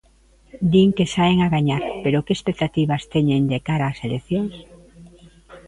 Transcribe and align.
Din 0.71 0.89
que 0.97 1.05
saen 1.13 1.37
a 1.41 1.47
gañar, 1.55 1.81
pero 2.03 2.23
que 2.25 2.35
expectativas 2.37 3.07
teñen 3.13 3.41
de 3.51 3.59
cara 3.67 3.89
ás 3.91 3.99
eleccións? 4.07 4.55